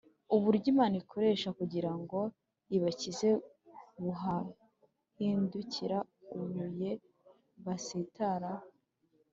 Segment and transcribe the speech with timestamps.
[0.35, 2.19] uburyo imana ikoresha kugira ngo
[2.75, 3.29] ibakize
[4.01, 5.97] bubahindukira
[6.37, 6.91] ibuye
[7.65, 8.67] basitaraho